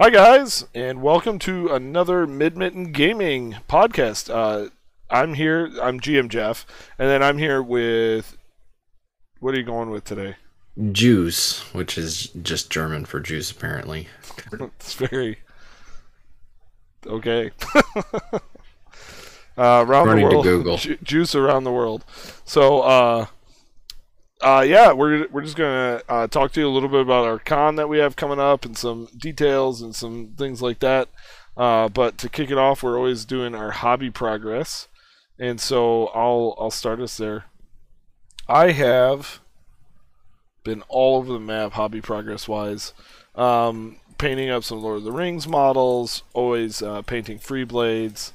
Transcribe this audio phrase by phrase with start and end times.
[0.00, 4.28] Hi guys, and welcome to another Midmitten Gaming podcast.
[4.28, 4.70] Uh,
[5.08, 5.70] I'm here.
[5.80, 6.66] I'm GM Jeff,
[6.98, 8.36] and then I'm here with.
[9.38, 10.34] What are you going with today?
[10.90, 14.08] Juice, which is just German for juice, apparently.
[14.52, 15.38] it's very
[17.06, 17.52] okay.
[19.56, 20.76] uh, around Running the to world, Google.
[20.76, 22.04] Ju- juice around the world.
[22.44, 23.26] So, uh,
[24.44, 27.38] uh, yeah, we're we're just gonna uh, talk to you a little bit about our
[27.38, 31.08] con that we have coming up and some details and some things like that.
[31.56, 34.86] Uh, but to kick it off, we're always doing our hobby progress,
[35.38, 37.46] and so I'll I'll start us there.
[38.46, 39.40] I have
[40.62, 42.92] been all over the map hobby progress wise.
[43.34, 48.32] Um, painting up some Lord of the Rings models, always uh, painting Freeblades.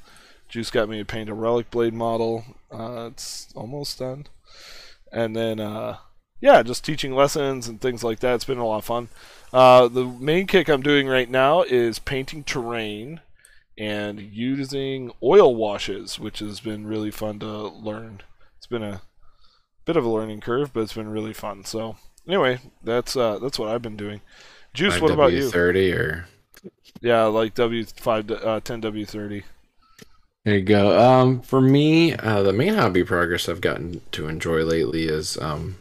[0.48, 2.44] Juice got me to paint a Relicblade model.
[2.72, 4.26] Uh, it's almost done.
[5.12, 5.98] And then, uh,
[6.40, 8.34] yeah, just teaching lessons and things like that.
[8.34, 9.08] It's been a lot of fun.
[9.52, 13.20] Uh, the main kick I'm doing right now is painting terrain
[13.76, 18.20] and using oil washes, which has been really fun to learn.
[18.58, 19.02] It's been a
[19.84, 21.64] bit of a learning curve, but it's been really fun.
[21.64, 21.96] So
[22.26, 24.20] anyway, that's uh, that's what I've been doing.
[24.74, 25.50] Juice, what about you?
[25.50, 26.26] Thirty or
[27.00, 29.44] Yeah, like W five uh, ten W thirty.
[30.50, 30.98] There you go.
[30.98, 35.78] Um, for me, uh, the main hobby progress I've gotten to enjoy lately is um,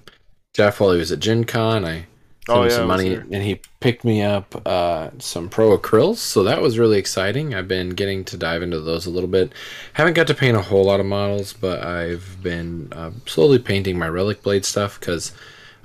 [0.54, 1.84] Jeff while he was at Gen Con.
[1.86, 2.06] I
[2.48, 6.18] sent Oh, him yeah, some money and he picked me up uh, some pro acryls,
[6.18, 7.56] so that was really exciting.
[7.56, 9.54] I've been getting to dive into those a little bit.
[9.94, 13.98] Haven't got to paint a whole lot of models, but I've been uh, slowly painting
[13.98, 15.32] my Relicblade stuff because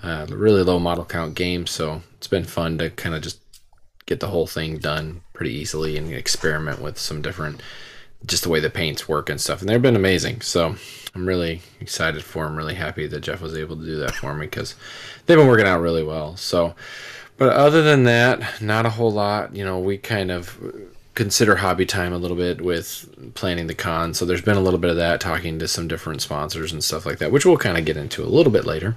[0.03, 3.41] uh, really low model count game, so it's been fun to kind of just
[4.07, 7.63] get the whole thing done pretty easily and experiment with some different
[8.27, 10.41] just the way the paints work and stuff and they've been amazing.
[10.41, 10.77] So
[11.15, 14.35] i'm really excited for them really happy that jeff was able to do that for
[14.35, 14.75] me because
[15.27, 16.37] they've been working out really well.
[16.37, 16.75] So
[17.37, 19.55] but other than that not a whole lot.
[19.55, 20.59] You know we kind of
[21.15, 24.15] consider hobby time a little bit with planning the con.
[24.15, 27.07] So there's been a little bit of that talking to some different sponsors and stuff
[27.07, 28.97] like that which we'll kind of get into a little bit later.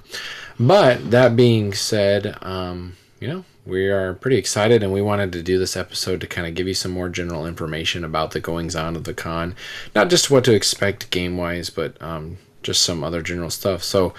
[0.59, 5.43] But that being said um, you know we are pretty excited and we wanted to
[5.43, 8.75] do this episode to kind of give you some more general information about the goings
[8.75, 9.55] on of the con
[9.93, 14.13] not just what to expect game wise but um, just some other general stuff so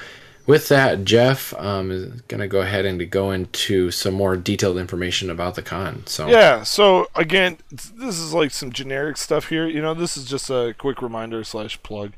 [0.47, 4.79] with that jeff um, is going to go ahead and go into some more detailed
[4.79, 6.63] information about the con so Yeah.
[6.63, 9.67] So again, this is like some generic stuff here.
[9.67, 12.13] You know, this is just a quick reminder slash plug.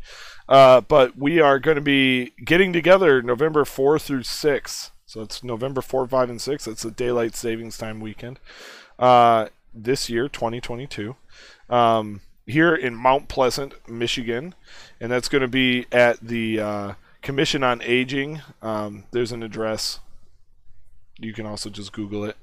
[0.49, 4.91] Uh, but we are going to be getting together November 4 through 6.
[5.10, 6.69] So it's November 4, 5, and 6.
[6.69, 8.38] It's a daylight savings time weekend.
[8.97, 11.16] Uh, this year, 2022.
[11.69, 14.54] Um, here in Mount Pleasant, Michigan.
[15.00, 18.43] And that's going to be at the uh, Commission on Aging.
[18.62, 19.99] Um, there's an address.
[21.19, 22.37] You can also just Google it.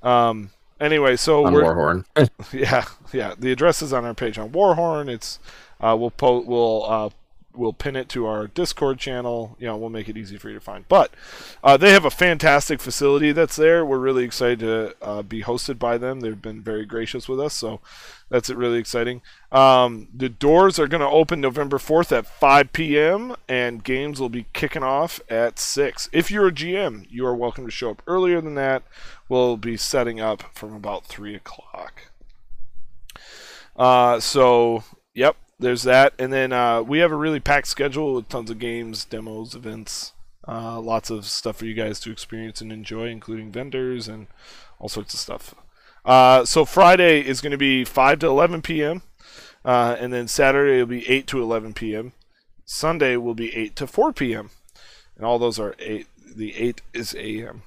[0.00, 2.04] Um, anyway, so on we're warhorn
[2.52, 3.34] yeah, yeah.
[3.36, 5.08] The address is on our page on Warhorn.
[5.08, 5.40] It's
[5.80, 7.10] uh, we'll po- we'll uh,
[7.54, 9.56] we'll pin it to our Discord channel.
[9.58, 10.86] You know, we'll make it easy for you to find.
[10.88, 11.12] But
[11.62, 13.84] uh, they have a fantastic facility that's there.
[13.84, 16.20] We're really excited to uh, be hosted by them.
[16.20, 17.80] They've been very gracious with us, so
[18.28, 19.22] that's really exciting.
[19.52, 23.36] Um, the doors are going to open November 4th at 5 p.m.
[23.48, 26.08] and games will be kicking off at 6.
[26.12, 28.82] If you're a GM, you are welcome to show up earlier than that.
[29.28, 32.08] We'll be setting up from about 3 o'clock.
[33.76, 34.84] Uh, so,
[35.14, 36.14] yep, there's that.
[36.18, 40.12] And then uh, we have a really packed schedule with tons of games, demos, events,
[40.46, 44.26] uh, lots of stuff for you guys to experience and enjoy, including vendors and
[44.78, 45.54] all sorts of stuff.
[46.04, 49.02] Uh, so Friday is going to be 5 to 11 p.m.
[49.64, 52.12] Uh, and then Saturday will be 8 to 11 p.m.
[52.66, 54.50] Sunday will be 8 to 4 p.m.
[55.16, 56.06] And all those are 8.
[56.36, 57.62] The 8 is a.m.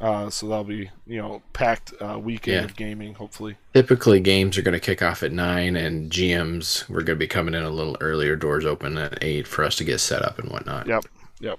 [0.00, 2.64] Uh, so that'll be you know packed uh, weekend Yeah.
[2.64, 3.56] of gaming hopefully.
[3.72, 7.28] typically games are going to kick off at 9 and gms we're going to be
[7.28, 10.38] coming in a little earlier doors open at 8 for us to get set up
[10.40, 11.04] and whatnot Yep,
[11.40, 11.58] yep.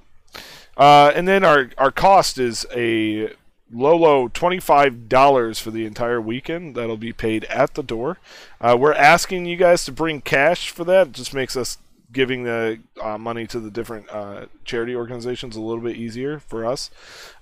[0.76, 3.32] Uh, and then our our cost is a
[3.72, 6.76] low low twenty five dollars for the entire weekend.
[6.76, 8.18] That'll be paid at the door.
[8.60, 11.08] Uh, we're asking you guys to bring cash for that.
[11.10, 11.78] It just makes us
[12.12, 16.66] giving the uh, money to the different uh, charity organizations a little bit easier for
[16.66, 16.90] us.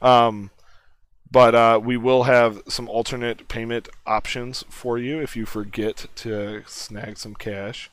[0.02, 0.52] Um,
[1.32, 6.64] but uh, we will have some alternate payment options for you if you forget to
[6.68, 7.90] snag some cash.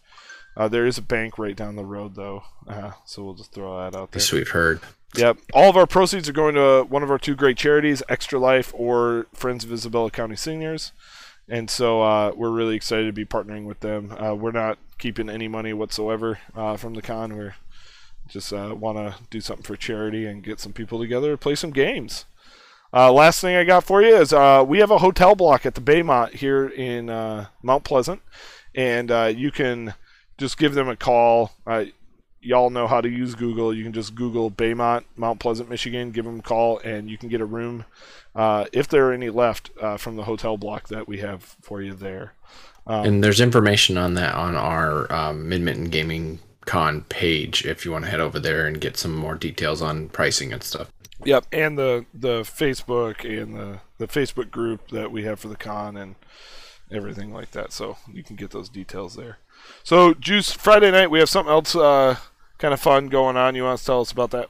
[0.57, 3.79] Uh, there is a bank right down the road, though, uh, so we'll just throw
[3.79, 4.21] that out there.
[4.21, 4.81] as we've heard
[5.17, 5.39] Yep.
[5.55, 8.73] All of our proceeds are going to one of our two great charities, Extra Life
[8.77, 10.93] or Friends of Isabella County Seniors.
[11.49, 14.13] And so uh, we're really excited to be partnering with them.
[14.13, 17.37] Uh, we're not keeping any money whatsoever uh, from the con.
[17.37, 17.55] We're
[18.29, 21.55] just uh, want to do something for charity and get some people together to play
[21.55, 22.27] some games.
[22.93, 25.75] Uh, last thing I got for you is uh, we have a hotel block at
[25.75, 28.23] the Baymont here in uh, Mount Pleasant,
[28.75, 29.95] and uh, you can
[30.39, 31.53] just give them a call.
[31.67, 31.87] Uh,
[32.41, 33.75] y'all know how to use Google.
[33.75, 37.29] You can just Google Baymont, Mount Pleasant, Michigan, give them a call, and you can
[37.29, 37.85] get a room
[38.35, 41.93] uh, if there are any left from the hotel block that we have for you
[41.93, 42.33] there.
[42.87, 47.93] Um, and there's information on that on our um, Midmitten Gaming Con page if you
[47.93, 50.91] want to head over there and get some more details on pricing and stuff.
[51.25, 55.57] Yep, and the the Facebook and the the Facebook group that we have for the
[55.57, 56.15] con and
[56.91, 57.73] everything like that.
[57.73, 59.39] So you can get those details there.
[59.83, 62.17] So Juice Friday night we have something else uh,
[62.59, 63.55] kind of fun going on.
[63.55, 64.49] You want to tell us about that?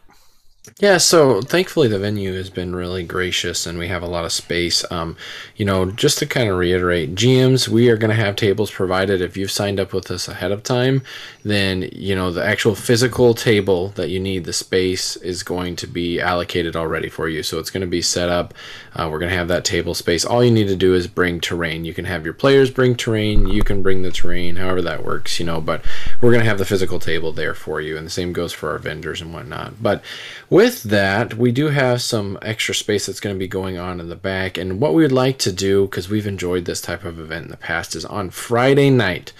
[0.79, 4.33] Yeah, so thankfully the venue has been really gracious and we have a lot of
[4.33, 4.85] space.
[4.91, 5.17] Um,
[5.57, 9.21] you know, just to kind of reiterate, GMs, we are going to have tables provided.
[9.21, 11.03] If you've signed up with us ahead of time,
[11.43, 15.87] then, you know, the actual physical table that you need, the space is going to
[15.87, 17.43] be allocated already for you.
[17.43, 18.55] So it's going to be set up.
[18.95, 20.25] Uh, we're going to have that table space.
[20.25, 21.85] All you need to do is bring terrain.
[21.85, 25.41] You can have your players bring terrain, you can bring the terrain, however that works,
[25.41, 25.85] you know, but
[26.21, 27.97] we're going to have the physical table there for you.
[27.97, 29.83] And the same goes for our vendors and whatnot.
[29.83, 30.03] But
[30.51, 34.09] with that, we do have some extra space that's going to be going on in
[34.09, 34.59] the back.
[34.59, 37.51] And what we would like to do, because we've enjoyed this type of event in
[37.51, 39.33] the past, is on Friday night.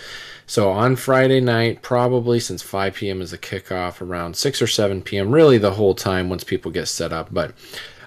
[0.47, 3.21] So on Friday night, probably since 5 p.m.
[3.21, 6.87] is the kickoff, around 6 or 7 p.m., really the whole time once people get
[6.87, 7.29] set up.
[7.31, 7.55] But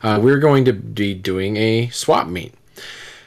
[0.01, 2.53] uh, we're going to be doing a swap meet.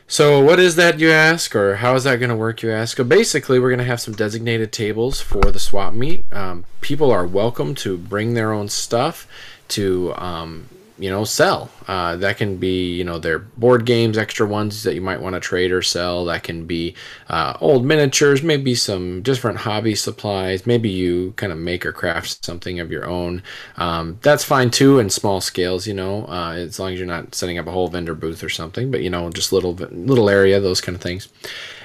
[0.06, 2.98] So, what is that, you ask, or how is that going to work, you ask?
[2.98, 6.30] So basically, we're going to have some designated tables for the swap meet.
[6.30, 9.26] Um, people are welcome to bring their own stuff
[9.68, 10.68] to um,
[10.99, 11.70] you know sell.
[11.88, 15.35] Uh, that can be you know their board games extra ones that you might want
[15.35, 16.25] to trade or sell.
[16.26, 16.94] That can be
[17.29, 20.67] uh, old miniatures maybe some different hobby supplies.
[20.67, 23.43] Maybe you kind of make or craft something of your own.
[23.76, 27.35] Um, that's fine too in small scales you know uh, as long as you're not
[27.35, 30.61] setting up a whole vendor booth or something but you know just little little area
[30.61, 31.29] those kind of things.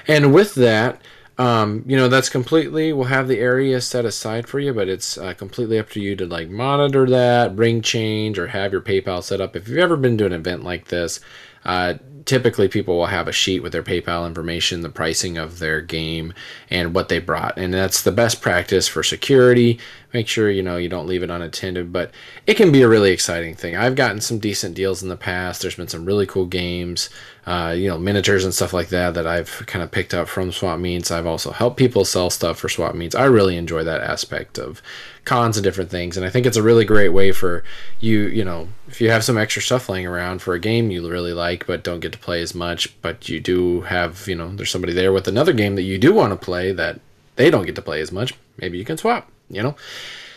[0.06, 1.00] And with that
[1.40, 5.16] um, you know, that's completely, we'll have the area set aside for you, but it's
[5.16, 9.22] uh, completely up to you to like monitor that, bring change, or have your PayPal
[9.22, 9.56] set up.
[9.56, 11.18] If you've ever been to an event like this,
[11.64, 11.94] uh,
[12.26, 16.34] typically people will have a sheet with their PayPal information, the pricing of their game,
[16.68, 17.56] and what they brought.
[17.56, 19.80] And that's the best practice for security.
[20.12, 22.10] Make sure you know you don't leave it unattended, but
[22.46, 23.76] it can be a really exciting thing.
[23.76, 25.62] I've gotten some decent deals in the past.
[25.62, 27.10] There's been some really cool games,
[27.46, 30.50] uh, you know, miniatures and stuff like that that I've kind of picked up from
[30.50, 31.10] swap meets.
[31.10, 33.14] I've also helped people sell stuff for swap meets.
[33.14, 34.82] I really enjoy that aspect of
[35.24, 37.62] cons and different things, and I think it's a really great way for
[38.00, 38.22] you.
[38.22, 41.32] You know, if you have some extra stuff laying around for a game you really
[41.32, 44.70] like but don't get to play as much, but you do have, you know, there's
[44.70, 47.00] somebody there with another game that you do want to play that
[47.36, 49.76] they don't get to play as much, maybe you can swap, you know?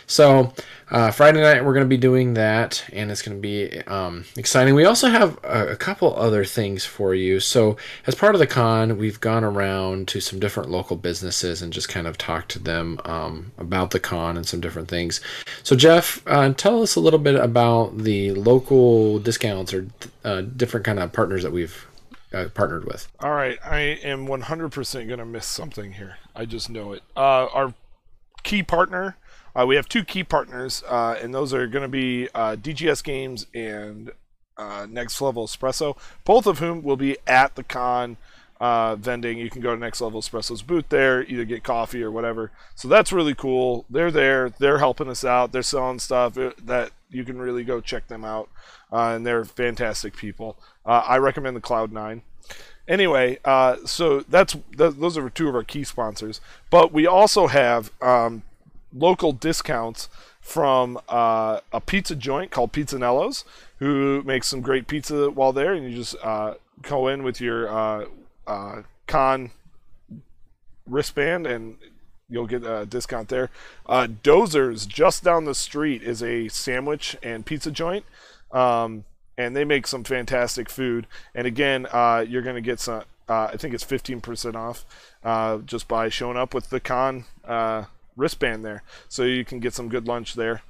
[0.06, 0.52] So
[0.90, 4.24] uh, Friday night we're going to be doing that, and it's going to be um,
[4.36, 4.74] exciting.
[4.74, 7.40] We also have a, a, couple other things for you.
[7.40, 7.76] So
[8.06, 11.88] as part of the con, we've gone around to some different local businesses and just
[11.88, 15.20] kind of talked to them um, about the con and some different things.
[15.62, 19.88] So Jeff, uh, tell us a little bit about the local discounts or
[20.22, 21.86] uh, different kind of partners that we've
[22.34, 23.08] uh, partnered with.
[23.20, 26.18] All right, I am 100% going to miss something here.
[26.36, 27.02] I just know it.
[27.16, 27.74] Uh, our
[28.44, 29.16] key partner
[29.54, 33.04] uh, we have two key partners, uh, and those are going to be uh, DGS
[33.04, 34.10] Games and
[34.56, 38.16] uh, Next Level Espresso, both of whom will be at the con
[38.60, 39.38] uh, vending.
[39.38, 42.50] You can go to Next Level Espresso's booth there, either get coffee or whatever.
[42.74, 43.84] So that's really cool.
[43.88, 44.50] They're there.
[44.58, 45.52] They're helping us out.
[45.52, 48.48] They're selling stuff uh, that you can really go check them out,
[48.90, 50.58] and they're fantastic people.
[50.84, 52.22] I recommend the Cloud Nine
[52.88, 56.40] anyway, uh, so that's th- those are two of our key sponsors.
[56.70, 58.42] But we also have um,
[58.92, 60.08] local discounts
[60.40, 63.44] from uh, a pizza joint called Pisanello's,
[63.78, 67.68] who makes some great pizza while there, and you just uh, go in with your
[67.68, 68.06] uh,
[68.46, 69.50] uh con
[70.86, 71.76] wristband and
[72.28, 73.50] you'll get a discount there.
[73.86, 78.04] Uh, Dozers, just down the street, is a sandwich and pizza joint.
[78.50, 79.04] Um,
[79.36, 81.06] and they make some fantastic food.
[81.34, 84.84] And again, uh, you're going to get some, I think it's 15% off
[85.66, 87.24] just by showing up with the con
[88.16, 90.62] wristband there, so you can get some good lunch there.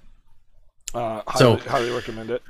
[0.95, 2.43] Uh, highly, so, highly recommend it.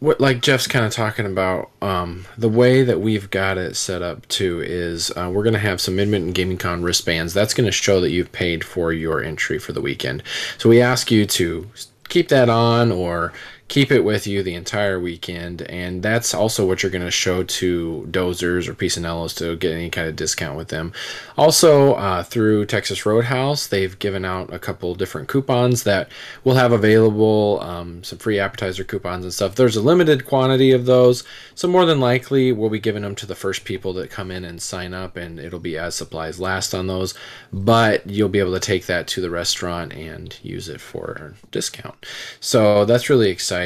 [0.00, 4.00] What like Jeff's kind of talking about, um, the way that we've got it set
[4.00, 7.34] up too is uh, we're going to have some Midmitten Gaming Con wristbands.
[7.34, 10.22] That's going to show that you've paid for your entry for the weekend.
[10.56, 11.68] So we ask you to
[12.08, 13.32] keep that on or
[13.68, 15.62] keep it with you the entire weekend.
[15.62, 19.90] And that's also what you're going to show to dozers or Pisanellos to get any
[19.90, 20.92] kind of discount with them.
[21.36, 26.10] Also, uh, through Texas Roadhouse, they've given out a couple different coupons that
[26.44, 29.54] we'll have available, um, some free appetizer coupons and stuff.
[29.54, 31.22] There's a limited quantity of those,
[31.54, 34.44] so more than likely we'll be giving them to the first people that come in
[34.46, 37.12] and sign up, and it'll be as supplies last on those.
[37.52, 42.06] But you'll be able to take that to the restaurant and use it for discount.
[42.40, 43.57] So that's really exciting.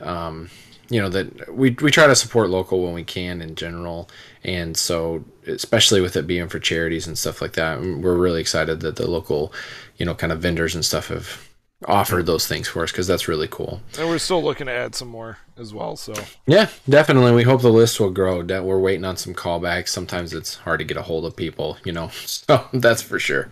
[0.00, 0.50] Um,
[0.90, 4.08] you know that we we try to support local when we can in general,
[4.42, 8.80] and so especially with it being for charities and stuff like that, we're really excited
[8.80, 9.52] that the local,
[9.96, 11.48] you know, kind of vendors and stuff have
[11.86, 13.80] offered those things for us because that's really cool.
[13.98, 15.96] And we're still looking to add some more as well.
[15.96, 16.14] So
[16.46, 17.32] yeah, definitely.
[17.32, 18.42] We hope the list will grow.
[18.42, 19.88] That we're waiting on some callbacks.
[19.88, 22.10] Sometimes it's hard to get a hold of people, you know.
[22.48, 23.50] So that's for sure.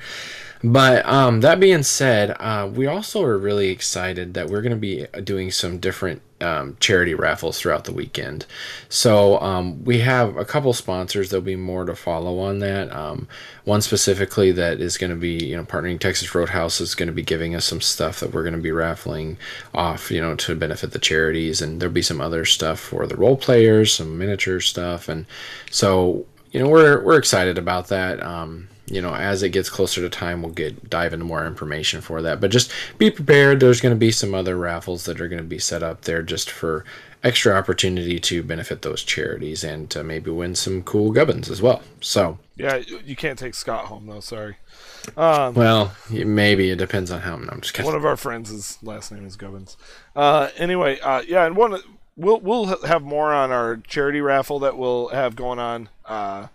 [0.64, 4.76] But um, that being said, uh, we also are really excited that we're going to
[4.76, 8.46] be doing some different um, charity raffles throughout the weekend.
[8.88, 11.30] So um, we have a couple sponsors.
[11.30, 12.92] There'll be more to follow on that.
[12.92, 13.26] Um,
[13.64, 17.12] one specifically that is going to be, you know, partnering Texas Roadhouse is going to
[17.12, 19.38] be giving us some stuff that we're going to be raffling
[19.74, 21.62] off, you know, to benefit the charities.
[21.62, 25.26] And there'll be some other stuff for the role players, some miniature stuff, and
[25.70, 28.22] so you know we're we're excited about that.
[28.22, 32.00] Um, you know, as it gets closer to time, we'll get dive into more information
[32.00, 32.40] for that.
[32.40, 33.60] But just be prepared.
[33.60, 36.22] There's going to be some other raffles that are going to be set up there
[36.22, 36.84] just for
[37.24, 41.82] extra opportunity to benefit those charities and to maybe win some cool gubbins as well.
[42.00, 44.20] So yeah, you can't take Scott home though.
[44.20, 44.56] Sorry.
[45.16, 47.36] Um, well, maybe it depends on how.
[47.36, 47.86] No, I'm just kidding.
[47.86, 49.76] One of our friends' last name is Gubbins.
[50.14, 51.80] Uh, anyway, uh, yeah, and one
[52.16, 55.88] we'll we'll have more on our charity raffle that we'll have going on.
[56.04, 56.48] Uh,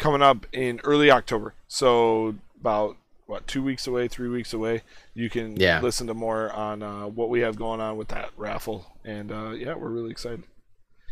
[0.00, 1.54] coming up in early October.
[1.68, 2.96] So about
[3.30, 4.82] what two weeks away, three weeks away.
[5.14, 5.80] You can yeah.
[5.80, 9.50] listen to more on uh, what we have going on with that raffle, and uh,
[9.50, 10.42] yeah, we're really excited.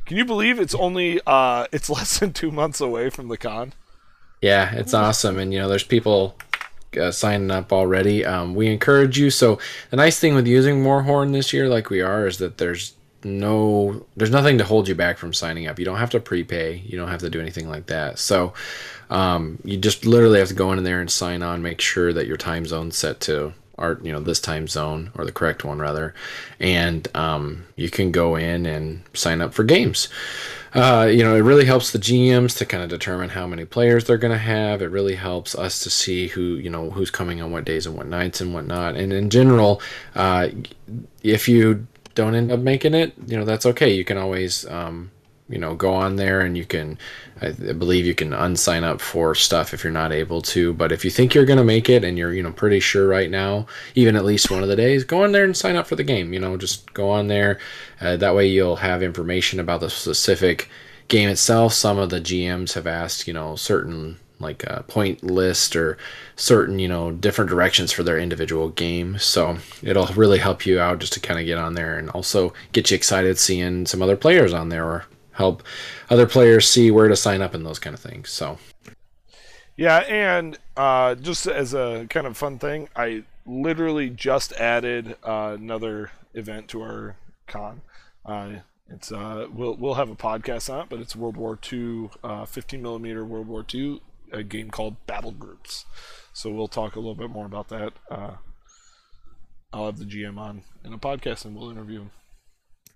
[0.04, 3.73] Can you believe it's only uh, it's less than two months away from the con?
[4.42, 6.37] Yeah, it's awesome, and you know, there's people
[7.00, 8.25] uh, signing up already.
[8.25, 9.30] Um, we encourage you.
[9.30, 9.59] So
[9.90, 12.95] the nice thing with using Warhorn this year, like we are, is that there's
[13.25, 15.79] no there's nothing to hold you back from signing up.
[15.79, 16.83] You don't have to prepay.
[16.87, 18.19] You don't have to do anything like that.
[18.19, 18.55] So
[19.11, 22.27] um, you just literally have to go in there and sign on make sure that
[22.27, 25.79] your time zone set to our you know this time zone or the correct one
[25.79, 26.15] rather.
[26.61, 30.09] And um, you can go in and sign up for games.
[30.75, 34.05] Uh, you know it really helps the gms to kind of determine how many players
[34.05, 34.83] they're going to have.
[34.83, 37.97] It really helps us to see who you know who's coming on what days and
[37.97, 38.95] what nights and whatnot.
[38.95, 39.81] And in general
[40.15, 40.51] uh,
[41.23, 41.87] if you
[42.19, 43.95] don't end up making it, you know, that's okay.
[43.95, 45.13] You can always, um,
[45.49, 46.99] you know, go on there and you can,
[47.41, 50.75] I, believe you can unsign up for stuff if you're not able to.
[50.75, 53.07] But if you think you're going to make it and you're, you know, pretty sure
[53.07, 55.87] right now, even at least one of the days, go on there and sign up
[55.87, 56.33] for the game.
[56.33, 57.61] You know, just go on there.
[58.01, 60.69] Uh, that way you'll have information about the specific
[61.07, 61.73] game itself.
[61.73, 65.99] Some of the GMs have asked, you know, certain like a point list or
[66.37, 69.18] certain you know different directions for their individual game.
[69.18, 72.52] So it'll really help you out just to kind of get on there and also
[72.73, 75.62] get you excited seeing some other players on there or help
[76.11, 78.59] other players see where to sign up and those kind of things so.
[79.76, 85.57] Yeah and uh, just as a kind of fun thing i literally just added uh,
[85.59, 87.16] another event to our
[87.47, 87.80] con.
[88.25, 88.57] Uh,
[88.88, 92.45] it's uh, we'll we'll have a podcast on it, but it's World War II, uh,
[92.45, 94.00] 15 millimeter World War II
[94.33, 95.85] a game called Battle Groups.
[96.33, 97.93] So we'll talk a little bit more about that.
[98.11, 98.33] Uh,
[99.73, 102.11] I'll have the GM on in a podcast and we'll interview him.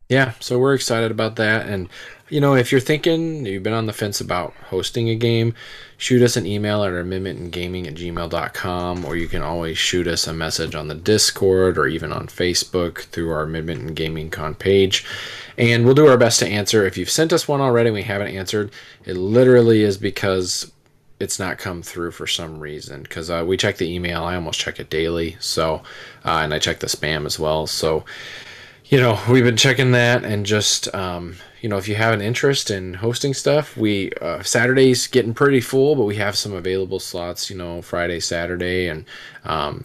[0.09, 1.67] Yeah, so we're excited about that.
[1.67, 1.89] And,
[2.29, 5.55] you know, if you're thinking you've been on the fence about hosting a game,
[5.97, 6.93] shoot us an email at
[7.51, 11.87] gaming at gmail.com, or you can always shoot us a message on the Discord or
[11.87, 15.07] even on Facebook through our Midmitten Gaming Con page.
[15.57, 16.85] And we'll do our best to answer.
[16.85, 18.71] If you've sent us one already and we haven't answered,
[19.07, 20.71] it literally is because
[21.23, 24.25] it's not come through for some reason because uh, we check the email.
[24.25, 25.37] I almost check it daily.
[25.39, 25.77] So,
[26.25, 27.69] uh, and I check the spam as well.
[27.69, 28.05] So,
[28.87, 32.21] you know, we've been checking that and just, um, you know, if you have an
[32.21, 36.99] interest in hosting stuff, we uh, Saturday's getting pretty full, but we have some available
[36.99, 37.49] slots.
[37.49, 39.05] You know, Friday, Saturday, and
[39.45, 39.85] um,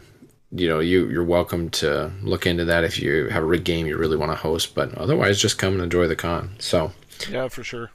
[0.52, 3.86] you know, you you're welcome to look into that if you have a rig game
[3.86, 4.74] you really want to host.
[4.74, 6.56] But otherwise, just come and enjoy the con.
[6.58, 6.94] So,
[7.30, 7.92] yeah, for sure.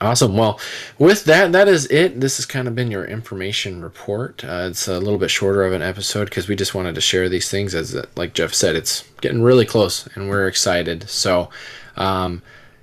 [0.00, 0.36] Awesome.
[0.36, 0.60] Well,
[0.98, 2.20] with that, that is it.
[2.20, 4.44] This has kind of been your information report.
[4.44, 7.28] Uh, it's a little bit shorter of an episode because we just wanted to share
[7.28, 7.74] these things.
[7.74, 11.08] As like Jeff said, it's getting really close, and we're excited.
[11.08, 11.48] So,
[11.96, 12.42] um,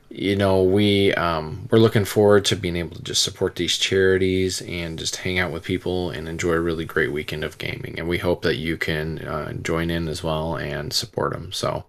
[0.10, 4.62] you know, we um, we're looking forward to being able to just support these charities
[4.62, 8.00] and just hang out with people and enjoy a really great weekend of gaming.
[8.00, 11.52] And we hope that you can uh, join in as well and support them.
[11.52, 11.86] So,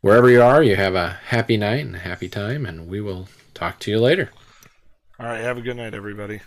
[0.00, 3.26] wherever you are, you have a happy night and a happy time, and we will
[3.58, 4.30] talk to you later.
[5.18, 5.40] All right.
[5.40, 6.40] Have a good night, everybody.